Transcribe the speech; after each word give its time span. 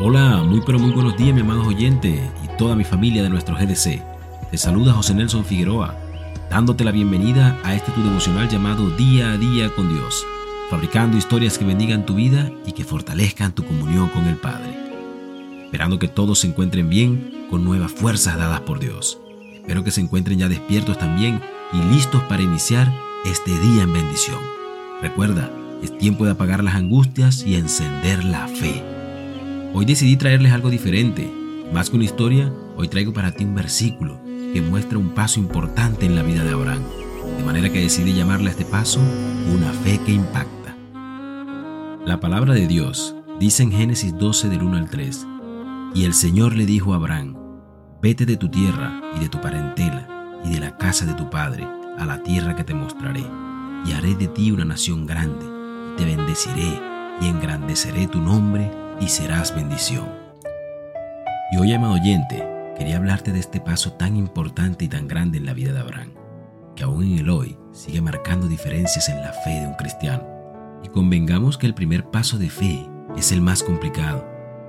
Hola, 0.00 0.44
muy 0.44 0.60
pero 0.64 0.78
muy 0.78 0.92
buenos 0.92 1.16
días 1.16 1.34
mi 1.34 1.40
amados 1.40 1.66
oyentes 1.66 2.20
y 2.44 2.56
toda 2.56 2.76
mi 2.76 2.84
familia 2.84 3.20
de 3.20 3.30
nuestro 3.30 3.56
GDC. 3.56 4.00
Te 4.48 4.56
saluda 4.56 4.92
José 4.92 5.12
Nelson 5.12 5.44
Figueroa, 5.44 5.96
dándote 6.48 6.84
la 6.84 6.92
bienvenida 6.92 7.58
a 7.64 7.74
este 7.74 7.90
tu 7.90 8.04
devocional 8.04 8.48
llamado 8.48 8.90
Día 8.90 9.32
a 9.32 9.36
Día 9.36 9.74
con 9.74 9.92
Dios, 9.92 10.24
fabricando 10.70 11.16
historias 11.16 11.58
que 11.58 11.64
bendigan 11.64 12.06
tu 12.06 12.14
vida 12.14 12.48
y 12.64 12.72
que 12.72 12.84
fortalezcan 12.84 13.50
tu 13.50 13.64
comunión 13.64 14.08
con 14.10 14.28
el 14.28 14.36
Padre. 14.36 14.72
Esperando 15.64 15.98
que 15.98 16.06
todos 16.06 16.38
se 16.38 16.46
encuentren 16.46 16.88
bien 16.88 17.48
con 17.50 17.64
nuevas 17.64 17.90
fuerzas 17.90 18.38
dadas 18.38 18.60
por 18.60 18.78
Dios. 18.78 19.18
Espero 19.52 19.82
que 19.82 19.90
se 19.90 20.00
encuentren 20.00 20.38
ya 20.38 20.48
despiertos 20.48 20.96
también 20.96 21.40
y 21.72 21.92
listos 21.92 22.22
para 22.28 22.44
iniciar 22.44 22.88
este 23.24 23.50
día 23.58 23.82
en 23.82 23.92
bendición. 23.92 24.38
Recuerda, 25.02 25.50
es 25.82 25.98
tiempo 25.98 26.24
de 26.24 26.30
apagar 26.30 26.62
las 26.62 26.76
angustias 26.76 27.42
y 27.44 27.56
encender 27.56 28.24
la 28.24 28.46
fe. 28.46 28.97
Hoy 29.74 29.84
decidí 29.84 30.16
traerles 30.16 30.52
algo 30.52 30.70
diferente. 30.70 31.32
Más 31.72 31.90
que 31.90 31.96
una 31.96 32.04
historia, 32.04 32.52
hoy 32.76 32.88
traigo 32.88 33.12
para 33.12 33.32
ti 33.32 33.44
un 33.44 33.54
versículo 33.54 34.20
que 34.24 34.62
muestra 34.62 34.98
un 34.98 35.10
paso 35.10 35.38
importante 35.38 36.06
en 36.06 36.14
la 36.14 36.22
vida 36.22 36.44
de 36.44 36.52
Abraham. 36.52 36.82
De 37.36 37.44
manera 37.44 37.70
que 37.70 37.80
decidí 37.80 38.14
llamarle 38.14 38.48
a 38.48 38.50
este 38.52 38.64
paso 38.64 39.00
una 39.54 39.72
fe 39.72 40.00
que 40.04 40.12
impacta. 40.12 40.76
La 42.04 42.18
palabra 42.20 42.54
de 42.54 42.66
Dios 42.66 43.14
dice 43.38 43.62
en 43.62 43.72
Génesis 43.72 44.16
12 44.16 44.48
del 44.48 44.62
1 44.62 44.76
al 44.76 44.90
3, 44.90 45.26
Y 45.94 46.04
el 46.04 46.14
Señor 46.14 46.56
le 46.56 46.66
dijo 46.66 46.92
a 46.92 46.96
Abraham, 46.96 47.36
Vete 48.00 48.26
de 48.26 48.36
tu 48.36 48.48
tierra 48.48 49.00
y 49.16 49.20
de 49.20 49.28
tu 49.28 49.40
parentela 49.40 50.08
y 50.44 50.50
de 50.50 50.60
la 50.60 50.76
casa 50.78 51.04
de 51.04 51.14
tu 51.14 51.28
padre 51.28 51.66
a 51.98 52.06
la 52.06 52.22
tierra 52.22 52.54
que 52.54 52.64
te 52.64 52.74
mostraré, 52.74 53.24
y 53.84 53.92
haré 53.92 54.14
de 54.14 54.28
ti 54.28 54.50
una 54.52 54.64
nación 54.64 55.04
grande 55.04 55.58
te 55.98 56.04
bendeciré 56.04 56.80
y 57.20 57.26
engrandeceré 57.26 58.06
tu 58.06 58.20
nombre 58.20 58.70
y 59.00 59.08
serás 59.08 59.54
bendición. 59.54 60.08
Y 61.52 61.56
hoy, 61.56 61.72
amado 61.72 61.94
oyente, 61.94 62.44
quería 62.76 62.96
hablarte 62.96 63.32
de 63.32 63.40
este 63.40 63.60
paso 63.60 63.92
tan 63.92 64.16
importante 64.16 64.84
y 64.84 64.88
tan 64.88 65.08
grande 65.08 65.38
en 65.38 65.46
la 65.46 65.54
vida 65.54 65.72
de 65.72 65.80
Abraham, 65.80 66.12
que 66.76 66.84
aún 66.84 67.04
en 67.04 67.18
el 67.18 67.30
hoy 67.30 67.56
sigue 67.72 68.00
marcando 68.00 68.48
diferencias 68.48 69.08
en 69.08 69.20
la 69.20 69.32
fe 69.32 69.60
de 69.60 69.66
un 69.66 69.74
cristiano. 69.74 70.24
Y 70.82 70.88
convengamos 70.88 71.58
que 71.58 71.66
el 71.66 71.74
primer 71.74 72.04
paso 72.10 72.38
de 72.38 72.50
fe 72.50 72.86
es 73.16 73.32
el 73.32 73.40
más 73.40 73.62
complicado, 73.62 74.26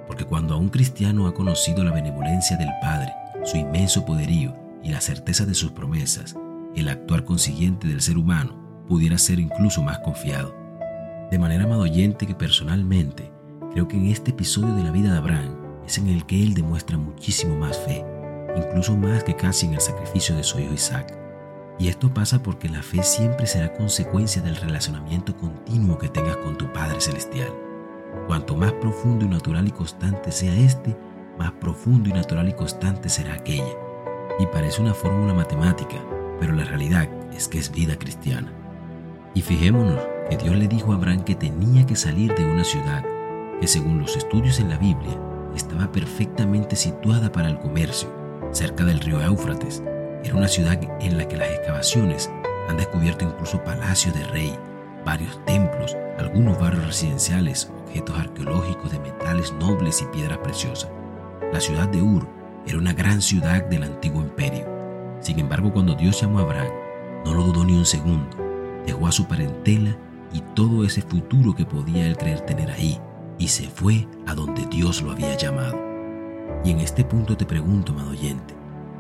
porque 0.08 0.26
cuando 0.26 0.56
a 0.56 0.58
un 0.58 0.70
cristiano 0.70 1.28
ha 1.28 1.34
conocido 1.34 1.84
la 1.84 1.92
benevolencia 1.92 2.58
del 2.58 2.72
Padre, 2.82 3.14
su 3.44 3.58
inmenso 3.58 4.06
poderío 4.06 4.56
y 4.84 4.90
la 4.90 5.02
certeza 5.02 5.46
de 5.46 5.54
sus 5.54 5.72
promesas, 5.72 6.36
el 6.76 6.88
actuar 6.88 7.26
consiguiente 7.26 7.88
del 7.88 8.02
ser 8.02 8.18
humano 8.18 8.86
pudiera 8.88 9.18
ser 9.18 9.40
incluso 9.40 9.84
más 9.84 10.00
confiado. 10.00 10.56
De 11.30 11.38
manera 11.38 11.66
amado 11.66 11.82
oyente 11.82 12.26
que 12.26 12.34
personalmente 12.34 13.32
creo 13.72 13.88
que 13.88 13.98
en 13.98 14.08
este 14.08 14.32
episodio 14.32 14.74
de 14.76 14.84
la 14.84 14.92
vida 14.92 15.12
de 15.12 15.18
Abraham 15.18 15.56
es 15.86 15.98
en 15.98 16.08
el 16.08 16.26
que 16.26 16.42
él 16.42 16.54
demuestra 16.54 16.98
muchísimo 16.98 17.56
más 17.56 17.78
fe, 17.78 18.04
incluso 18.56 18.96
más 18.98 19.24
que 19.24 19.36
casi 19.36 19.68
en 19.68 19.74
el 19.74 19.82
sacrificio 19.82 20.36
de 20.36 20.44
su 20.44 20.60
hijo 20.60 20.74
Isaac. 20.74 21.16
Y 21.78 21.88
esto 21.88 22.14
pasa 22.14 22.44
porque 22.44 22.68
la 22.68 22.84
fe 22.84 23.04
siempre 23.04 23.48
será 23.48 23.74
consecuencia 23.74 24.42
del 24.42 24.58
relacionamiento 24.58 25.36
continuo 25.36 25.98
que 25.98 26.10
tengas 26.10 26.38
con 26.38 26.58
tu 26.58 26.72
Padre 26.74 27.00
Celestial. 27.00 27.54
Cuanto 28.28 28.56
más 28.56 28.74
profundo 28.74 29.26
y 29.26 29.30
natural 29.30 29.68
y 29.68 29.72
constante 29.72 30.32
sea 30.32 30.54
este, 30.56 30.98
más 31.38 31.52
profundo 31.54 32.10
y 32.10 32.14
natural 32.14 32.50
y 32.50 32.54
constante 32.54 33.08
será 33.08 33.36
aquella. 33.36 33.74
Y 34.40 34.46
parece 34.48 34.82
una 34.82 34.94
fórmula 34.94 35.34
matemática, 35.34 35.96
pero 36.40 36.54
la 36.54 36.66
realidad 36.66 37.08
es 37.34 37.48
que 37.48 37.60
es 37.60 37.72
vida 37.72 37.98
cristiana. 37.98 38.52
Y 39.34 39.42
fijémonos 39.42 40.02
que 40.30 40.38
Dios 40.38 40.56
le 40.56 40.68
dijo 40.68 40.92
a 40.92 40.96
Abraham 40.96 41.24
que 41.24 41.36
tenía 41.36 41.86
que 41.86 41.96
salir 41.96 42.36
de 42.36 42.46
una 42.46 42.64
ciudad 42.64 43.06
que 43.60 43.68
según 43.68 44.00
los 44.00 44.16
estudios 44.16 44.60
en 44.60 44.70
la 44.70 44.78
Biblia 44.78 45.18
estaba 45.56 45.92
perfectamente 45.92 46.76
situada 46.76 47.32
para 47.32 47.50
el 47.50 47.60
comercio, 47.60 48.10
cerca 48.52 48.84
del 48.86 49.00
río 49.00 49.22
Éufrates. 49.22 49.84
Era 50.24 50.36
una 50.36 50.48
ciudad 50.48 50.80
en 51.02 51.18
la 51.18 51.28
que 51.28 51.38
las 51.38 51.50
excavaciones 51.50 52.30
han 52.68 52.78
descubierto 52.78 53.26
incluso 53.26 53.64
palacios 53.64 54.14
de 54.14 54.26
rey, 54.26 54.56
varios 55.06 55.44
templos, 55.46 55.96
algunos 56.18 56.60
barrios 56.60 56.86
residenciales, 56.86 57.72
objetos 57.86 58.18
arqueológicos 58.18 58.92
de 58.92 59.00
metales 59.00 59.54
nobles 59.54 60.02
y 60.02 60.06
piedras 60.16 60.40
preciosas. 60.40 60.92
La 61.52 61.60
ciudad 61.60 61.88
de 61.88 62.02
Ur 62.02 62.28
era 62.66 62.78
una 62.78 62.94
gran 62.94 63.22
ciudad 63.22 63.64
del 63.66 63.84
antiguo 63.84 64.22
imperio. 64.22 64.68
Sin 65.22 65.40
embargo, 65.40 65.74
cuando 65.74 65.96
Dios 65.96 66.22
llamó 66.22 66.40
a 66.40 66.44
Abraham, 66.44 66.72
no 67.26 67.34
lo 67.34 67.44
dudó 67.44 67.66
ni 67.66 67.74
un 67.74 67.86
segundo. 67.86 68.38
Dejó 68.86 69.08
a 69.08 69.12
su 69.12 69.26
parentela 69.26 69.96
y 70.32 70.42
todo 70.54 70.86
ese 70.86 71.02
futuro 71.02 71.56
que 71.56 71.66
podía 71.66 72.06
él 72.06 72.18
creer 72.18 72.42
tener 72.42 72.70
ahí, 72.70 73.00
y 73.40 73.48
se 73.48 73.70
fue 73.70 74.08
a 74.28 74.36
donde 74.36 74.66
Dios 74.68 75.02
lo 75.02 75.12
había 75.12 75.36
llamado. 75.36 75.80
Y 76.64 76.72
en 76.72 76.82
este 76.82 77.06
punto 77.06 77.38
te 77.38 77.46
pregunto, 77.46 77.94
amado 77.94 78.12
oyente, 78.12 78.54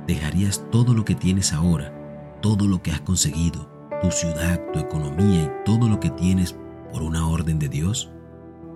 ¿dejarías 0.07 0.63
todo 0.71 0.93
lo 0.93 1.05
que 1.05 1.13
tienes 1.13 1.53
ahora, 1.53 1.93
todo 2.41 2.65
lo 2.65 2.81
que 2.81 2.91
has 2.91 3.01
conseguido, 3.01 3.69
tu 4.01 4.09
ciudad, 4.09 4.59
tu 4.71 4.79
economía 4.79 5.43
y 5.43 5.51
todo 5.65 5.89
lo 5.89 5.99
que 5.99 6.09
tienes 6.09 6.55
por 6.91 7.03
una 7.03 7.27
orden 7.27 7.59
de 7.59 7.67
Dios? 7.67 8.09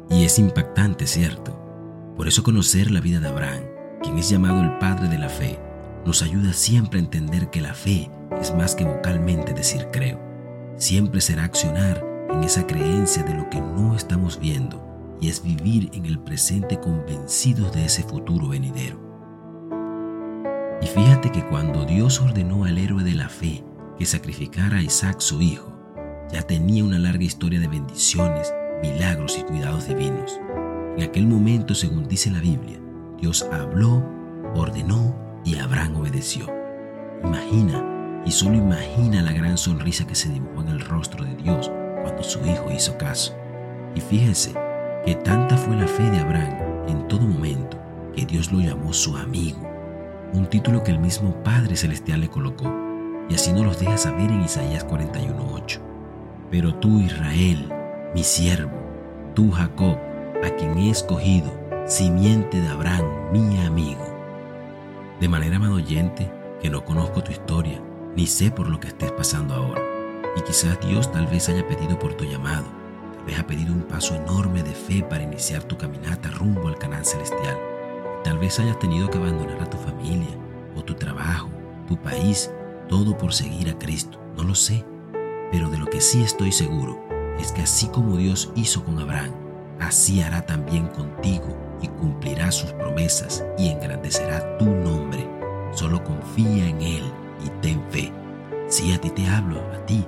Y 0.10 0.26
es 0.26 0.38
impactante, 0.38 1.08
¿cierto? 1.08 1.58
Por 2.18 2.28
eso 2.28 2.44
conocer 2.44 2.92
la 2.92 3.00
vida 3.00 3.22
de 3.22 3.30
Abraham, 3.30 3.64
quien 4.04 4.18
es 4.18 4.30
llamado 4.30 4.62
el 4.62 4.78
padre 4.80 5.08
de 5.08 5.18
la 5.18 5.30
fe, 5.30 5.58
nos 6.06 6.22
ayuda 6.22 6.52
siempre 6.52 7.00
a 7.00 7.04
entender 7.04 7.50
que 7.50 7.62
la 7.62 7.74
fe 7.74 8.12
es 8.40 8.54
más 8.54 8.76
que 8.76 8.84
vocalmente 8.84 9.54
decir 9.54 9.88
creo. 9.94 10.20
Siempre 10.76 11.22
será 11.22 11.46
accionar 11.46 12.06
en 12.30 12.44
esa 12.44 12.68
creencia 12.68 13.24
de 13.24 13.34
lo 13.34 13.50
que 13.50 13.62
no 13.62 13.96
estamos 13.96 14.38
viendo 14.38 14.93
y 15.24 15.30
es 15.30 15.42
vivir 15.42 15.90
en 15.94 16.06
el 16.06 16.20
presente 16.20 16.82
convencidos 16.82 17.72
de 17.72 17.86
ese 17.86 18.04
futuro 18.04 18.50
venidero. 18.50 19.00
Y 20.82 20.86
fíjate 20.86 21.32
que 21.32 21.46
cuando 21.46 21.86
Dios 21.86 22.20
ordenó 22.20 22.66
al 22.66 22.78
héroe 22.78 23.06
de 23.06 23.14
la 23.14 23.30
fe 23.30 23.64
que 23.98 24.06
sacrificara 24.06 24.80
a 24.80 24.82
Isaac 24.82 25.22
su 25.22 25.42
hijo, 25.42 25.80
ya 26.30 26.42
tenía 26.42 26.84
una 26.84 27.00
larga 27.00 27.24
historia 27.24 27.62
de 27.62 27.70
bendiciones, 27.70 28.54
milagros 28.82 29.38
y 29.40 29.44
cuidados 29.44 29.88
divinos. 29.88 30.42
En 30.98 31.04
aquel 31.04 31.26
momento, 31.26 31.74
según 31.74 32.06
dice 32.10 32.30
la 32.30 32.42
Biblia, 32.42 32.82
Dios 33.18 33.48
habló, 33.50 34.06
ordenó 34.56 35.16
y 35.46 35.56
Abraham 35.56 35.96
obedeció. 36.02 36.48
Imagina, 37.24 38.22
y 38.26 38.32
solo 38.32 38.56
imagina 38.58 39.22
la 39.22 39.32
gran 39.32 39.58
sonrisa 39.58 40.06
que 40.06 40.16
se 40.16 40.28
dibujó 40.28 40.64
en 40.64 40.68
el 40.68 40.82
rostro 40.82 41.24
de 41.24 41.36
Dios 41.38 41.72
cuando 42.02 42.24
su 42.24 42.46
hijo 42.46 42.70
hizo 42.72 42.98
caso. 42.98 43.34
Y 43.96 44.02
fíjense 44.02 44.54
que 45.06 45.16
tanta 45.16 45.58
fue 45.58 45.76
la 45.76 45.88
fe 45.88 46.04
de 46.10 46.20
Abraham 46.20 46.54
en 46.88 47.08
todo 47.08 47.22
momento 47.22 47.78
que 48.16 48.26
Dios 48.26 48.52
lo 48.52 48.60
llamó 48.60 48.94
su 48.94 49.18
amigo, 49.18 49.60
un 50.34 50.48
título 50.48 50.84
que 50.84 50.92
el 50.92 51.00
mismo 51.00 51.34
Padre 51.44 51.76
Celestial 51.76 52.22
le 52.22 52.30
colocó, 52.30 52.72
y 53.30 53.36
así 53.36 53.52
nos 53.52 53.66
los 53.66 53.80
deja 53.80 53.98
saber 53.98 54.32
en 54.32 54.44
Isaías 54.44 54.86
41.8. 54.88 55.80
Pero 56.52 56.76
tú, 56.76 57.00
Israel, 57.00 57.72
mi 58.14 58.24
siervo, 58.24 58.78
tú, 59.34 59.52
Jacob, 59.52 59.98
a 60.44 60.50
quien 60.52 60.78
he 60.78 60.90
escogido, 60.90 61.52
simiente 61.86 62.62
de 62.62 62.68
Abraham, 62.68 63.06
mi 63.32 63.60
amigo. 63.66 64.06
De 65.20 65.28
manera, 65.28 65.58
amado 65.58 65.76
oyente, 65.76 66.32
que 66.62 66.70
no 66.70 66.86
conozco 66.86 67.24
tu 67.24 67.32
historia, 67.32 67.82
ni 68.16 68.28
sé 68.28 68.52
por 68.52 68.70
lo 68.70 68.80
que 68.80 68.90
estés 68.90 69.12
pasando 69.12 69.56
ahora 69.56 69.94
y 70.36 70.42
quizás 70.42 70.80
Dios 70.82 71.12
tal 71.12 71.28
vez 71.28 71.50
haya 71.50 71.68
pedido 71.68 71.98
por 72.00 72.14
tu 72.14 72.26
llamado, 72.26 72.66
vez 73.24 73.40
ha 73.40 73.48
pedido 73.48 73.74
un 73.74 73.84
paso 73.84 74.16
enorme 74.16 74.64
de 74.64 74.74
fe 74.74 75.04
para 75.04 75.24
iniciar 75.24 75.64
tu 75.64 75.78
caminata 75.78 76.30
rumbo 76.30 76.68
al 76.68 76.78
canal 76.78 77.06
celestial. 77.06 77.58
Tal 78.24 78.38
vez 78.38 78.60
hayas 78.60 78.80
tenido 78.80 79.10
que 79.10 79.18
abandonar 79.18 79.62
a 79.62 79.70
tu 79.70 79.78
familia 79.78 80.38
o 80.76 80.84
tu 80.84 80.94
trabajo, 80.94 81.50
tu 81.88 81.98
país, 81.98 82.52
todo 82.88 83.18
por 83.18 83.34
seguir 83.34 83.70
a 83.70 83.78
Cristo. 83.78 84.20
No 84.38 84.44
lo 84.44 84.56
sé, 84.56 84.86
pero 85.52 85.70
de 85.70 85.78
lo 85.78 85.86
que 85.86 86.02
sí 86.02 86.24
estoy 86.24 86.52
seguro 86.52 87.04
es 87.40 87.52
que 87.52 87.62
así 87.62 87.88
como 87.88 88.18
Dios 88.18 88.52
hizo 88.56 88.84
con 88.84 89.00
Abraham, 89.00 89.34
así 89.80 90.22
hará 90.22 90.46
también 90.46 90.88
contigo 90.88 91.58
y 91.82 91.88
cumplirá 91.88 92.52
sus 92.52 92.72
promesas 92.74 93.46
y 93.58 93.70
engrandecerá 93.70 94.58
tu 94.58 94.66
nombre. 94.66 95.28
Solo 95.72 96.04
confía 96.04 96.68
en 96.68 96.82
Él 96.82 97.04
y 97.46 97.50
ten 97.62 97.82
fe. 97.90 98.12
Si 98.68 98.94
a 98.94 99.02
ti 99.02 99.10
te 99.10 99.28
hablo, 99.28 99.60
a 99.74 99.86
ti, 99.86 100.06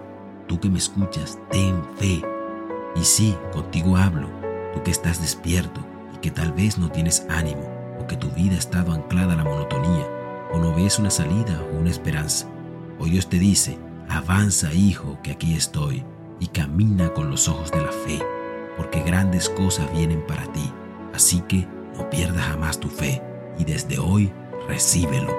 Tú 0.47 0.59
que 0.59 0.69
me 0.69 0.77
escuchas, 0.77 1.39
ten 1.49 1.81
fe. 1.97 2.21
Y 2.95 3.03
sí, 3.03 3.37
contigo 3.51 3.97
hablo, 3.97 4.29
tú 4.73 4.81
que 4.83 4.91
estás 4.91 5.21
despierto 5.21 5.81
y 6.13 6.17
que 6.17 6.31
tal 6.31 6.53
vez 6.53 6.77
no 6.77 6.89
tienes 6.89 7.25
ánimo, 7.29 7.63
o 7.99 8.07
que 8.07 8.15
tu 8.15 8.29
vida 8.29 8.55
ha 8.55 8.59
estado 8.59 8.93
anclada 8.93 9.33
a 9.33 9.35
la 9.35 9.43
monotonía, 9.43 10.07
o 10.53 10.57
no 10.57 10.73
ves 10.73 10.99
una 10.99 11.09
salida 11.09 11.61
o 11.71 11.79
una 11.79 11.89
esperanza. 11.89 12.47
Hoy 12.99 13.11
Dios 13.11 13.27
te 13.27 13.37
dice, 13.37 13.77
avanza 14.09 14.73
hijo, 14.73 15.19
que 15.21 15.31
aquí 15.31 15.55
estoy, 15.55 16.03
y 16.39 16.47
camina 16.47 17.13
con 17.13 17.29
los 17.29 17.47
ojos 17.47 17.71
de 17.71 17.81
la 17.81 17.91
fe, 17.91 18.19
porque 18.77 19.01
grandes 19.01 19.49
cosas 19.49 19.91
vienen 19.93 20.25
para 20.25 20.51
ti. 20.53 20.71
Así 21.13 21.41
que 21.41 21.67
no 21.97 22.09
pierdas 22.09 22.45
jamás 22.45 22.79
tu 22.79 22.87
fe, 22.87 23.21
y 23.57 23.65
desde 23.65 23.99
hoy 23.99 24.31
recíbelo. 24.67 25.33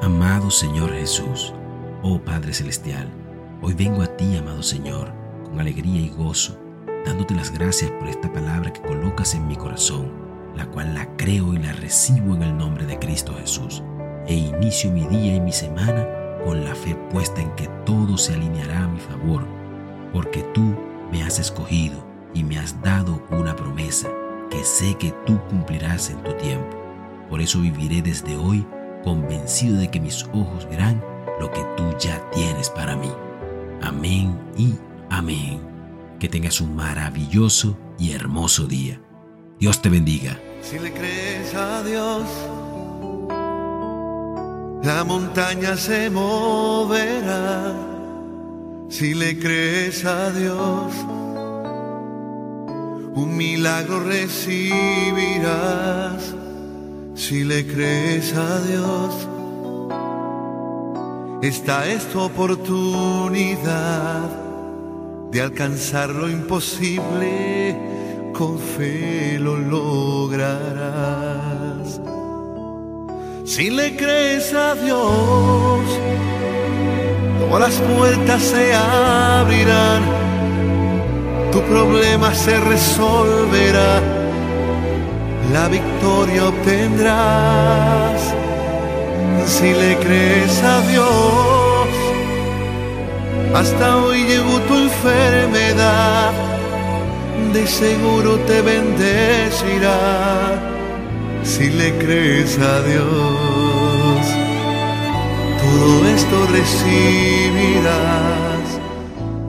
Amado 0.00 0.50
Señor 0.50 0.90
Jesús, 0.92 1.52
oh 2.02 2.18
Padre 2.18 2.52
Celestial, 2.52 3.08
Hoy 3.64 3.74
vengo 3.74 4.02
a 4.02 4.08
ti, 4.08 4.36
amado 4.36 4.60
Señor, 4.60 5.12
con 5.52 5.60
alegría 5.60 6.00
y 6.00 6.08
gozo, 6.08 6.58
dándote 7.04 7.34
las 7.34 7.52
gracias 7.52 7.90
por 7.92 8.08
esta 8.08 8.32
palabra 8.32 8.72
que 8.72 8.80
colocas 8.80 9.34
en 9.34 9.46
mi 9.46 9.54
corazón, 9.54 10.10
la 10.56 10.66
cual 10.66 10.94
la 10.94 11.14
creo 11.16 11.52
y 11.52 11.58
la 11.58 11.72
recibo 11.74 12.34
en 12.34 12.42
el 12.42 12.56
nombre 12.56 12.86
de 12.86 12.98
Cristo 12.98 13.34
Jesús, 13.38 13.82
e 14.26 14.34
inicio 14.34 14.90
mi 14.90 15.06
día 15.06 15.36
y 15.36 15.40
mi 15.40 15.52
semana 15.52 16.08
con 16.44 16.64
la 16.64 16.74
fe 16.74 16.96
puesta 17.10 17.42
en 17.42 17.50
que 17.54 17.68
todo 17.84 18.16
se 18.16 18.34
alineará 18.34 18.84
a 18.84 18.88
mi 18.88 18.98
favor, 18.98 19.46
porque 20.12 20.42
tú 20.54 20.74
me 21.10 21.22
has 21.22 21.38
escogido 21.38 22.02
y 22.32 22.42
me 22.44 22.58
has 22.58 22.80
dado 22.80 23.22
una 23.30 23.54
promesa 23.54 24.08
que 24.50 24.64
sé 24.64 24.94
que 24.94 25.12
tú 25.26 25.38
cumplirás 25.50 26.08
en 26.08 26.22
tu 26.22 26.32
tiempo. 26.34 26.78
Por 27.28 27.42
eso 27.42 27.60
viviré 27.60 28.00
desde 28.00 28.36
hoy 28.36 28.66
convencido 29.04 29.76
de 29.76 29.90
que 29.90 30.00
mis 30.00 30.24
ojos 30.32 30.66
verán 30.68 31.02
lo 31.40 31.50
que 31.50 31.62
tú 31.76 31.84
ya 31.98 32.22
tienes 32.30 32.70
para 32.70 32.96
mí. 32.96 33.10
Amén 33.82 34.38
y 34.56 34.74
amén. 35.12 35.60
Que 36.18 36.28
tengas 36.28 36.60
un 36.60 36.74
maravilloso 36.74 37.78
y 37.98 38.10
hermoso 38.12 38.66
día. 38.66 39.00
Dios 39.58 39.80
te 39.82 39.88
bendiga. 39.88 40.38
Si 40.62 40.78
le 40.78 40.92
crees 40.92 41.52
a 41.54 41.82
Dios, 41.82 42.22
la 44.82 45.02
montaña 45.04 45.76
se 45.76 46.10
moverá. 46.10 47.74
Si 48.88 49.14
le 49.14 49.38
crees 49.38 50.04
a 50.04 50.30
Dios, 50.30 50.92
un 53.14 53.36
milagro 53.36 54.00
recibirás. 54.00 55.14
Si 57.14 57.44
le 57.44 57.64
crees 57.66 58.34
a 58.34 58.60
Dios, 58.62 59.28
esta 61.42 61.86
es 61.88 62.10
tu 62.10 62.20
oportunidad 62.20 64.41
de 65.32 65.40
alcanzar 65.40 66.10
lo 66.10 66.28
imposible, 66.28 67.74
con 68.34 68.58
fe 68.58 69.38
lo 69.40 69.56
lograrás. 69.56 70.52
Si 73.46 73.70
le 73.70 73.96
crees 73.96 74.52
a 74.52 74.74
Dios, 74.74 75.80
todas 77.40 77.60
las 77.60 77.80
puertas 77.80 78.42
se 78.42 78.74
abrirán, 78.74 80.02
tu 81.50 81.62
problema 81.62 82.34
se 82.34 82.60
resolverá, 82.60 84.02
la 85.50 85.68
victoria 85.68 86.48
obtendrás 86.48 88.34
si 89.46 89.72
le 89.72 89.96
crees 89.96 90.62
a 90.62 90.82
Dios. 90.90 91.51
Hasta 93.54 93.96
hoy 93.98 94.24
llegó 94.24 94.60
tu 94.60 94.74
enfermedad, 94.74 96.32
de 97.52 97.66
seguro 97.66 98.38
te 98.46 98.62
bendecirá. 98.62 100.58
Si 101.42 101.68
le 101.70 101.98
crees 101.98 102.58
a 102.58 102.82
Dios, 102.82 104.26
todo 105.60 106.06
esto 106.08 106.46
recibirás. 106.50 107.92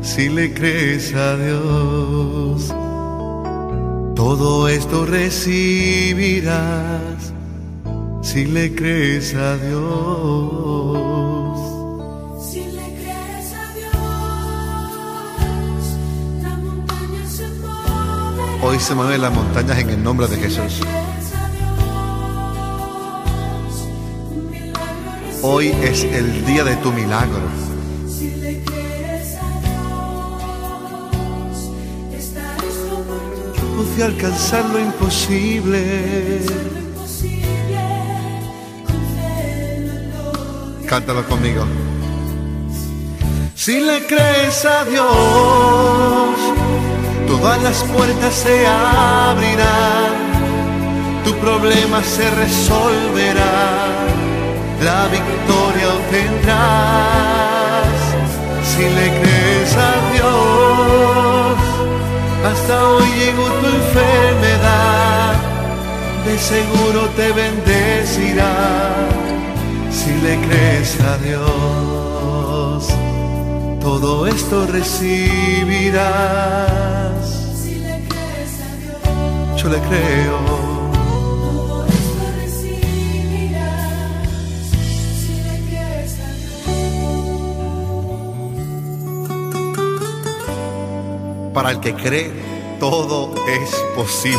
Si 0.02 0.28
le 0.30 0.54
crees 0.54 1.14
a 1.16 1.38
Dios, 1.38 2.74
todo 4.16 4.68
esto 4.68 5.06
recibirás 5.06 6.64
si 8.22 8.46
le 8.46 8.74
crees 8.74 9.36
a 9.36 9.58
Dios. 9.58 11.13
Hoy 18.66 18.80
se 18.80 18.96
mueven 18.96 19.22
las 19.22 19.34
montañas 19.34 19.78
en 19.78 19.90
el 19.90 20.02
nombre 20.02 20.26
de 20.28 20.38
Jesús. 20.38 20.80
Hoy 25.42 25.68
es 25.82 26.06
el 26.06 26.46
día 26.46 26.64
de 26.64 26.78
tu 26.78 26.94
milagro. 26.94 27.42
Oportunidad. 27.44 28.64
Pude 33.76 34.04
alcanzar 34.04 34.66
lo 34.66 34.80
imposible. 34.80 36.40
Cántalo 40.88 41.28
conmigo. 41.28 41.66
Si 43.56 43.80
le 43.80 44.06
crees 44.08 44.66
a 44.66 44.86
Dios, 44.86 45.83
todas 47.44 47.62
las 47.62 47.84
puertas 47.84 48.34
se 48.34 48.66
abrirán, 48.66 50.14
tu 51.26 51.34
problema 51.40 52.02
se 52.02 52.30
resolverá, 52.32 53.98
la 54.82 55.08
victoria 55.08 55.90
obtendrás. 56.00 57.98
Si 58.72 58.84
le 58.98 59.08
crees 59.20 59.76
a 59.76 59.94
Dios, 60.14 61.58
hasta 62.50 62.76
hoy 62.88 63.10
llegó 63.20 63.46
tu 63.60 63.66
enfermedad, 63.82 65.36
de 66.26 66.40
seguro 66.40 67.10
te 67.18 67.28
bendecirá 67.34 68.54
si 69.92 70.12
le 70.26 70.36
crees 70.48 70.98
a 71.02 71.18
Dios, 71.18 72.88
todo 73.82 74.28
esto 74.28 74.66
recibirás. 74.66 75.94
Le 79.64 79.80
creo. 79.80 80.54
Para 91.54 91.72
el 91.72 91.80
que 91.80 91.94
cree, 91.94 92.30
todo 92.78 93.34
es 93.48 93.74
posible. 93.96 94.38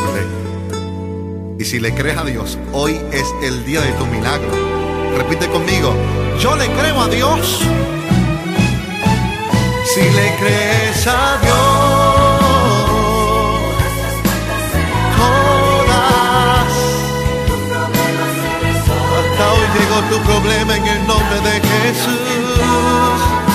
Y 1.59 1.65
si 1.65 1.81
le 1.81 1.95
crees 1.95 2.19
a 2.19 2.25
Dios, 2.25 2.59
hoy 2.75 3.01
es 3.11 3.25
el 3.43 3.65
día 3.65 3.81
de 3.81 3.93
tu 3.93 4.05
milagro. 4.05 4.51
Repite 5.17 5.49
conmigo, 5.49 5.95
yo 6.39 6.55
le 6.55 6.67
creo 6.67 7.01
a 7.01 7.09
Dios. 7.09 7.61
Si 9.87 10.01
le 10.01 10.37
crees 10.37 11.07
a 11.07 11.39
Dios, 11.41 12.04
tu 20.03 20.19
problema 20.23 20.77
en 20.77 20.87
el 20.87 21.07
nombre 21.07 21.41
de 21.41 21.61
Jesús. 21.61 23.54